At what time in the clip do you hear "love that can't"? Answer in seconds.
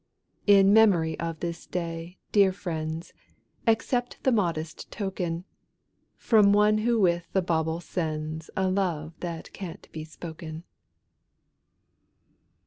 8.67-9.87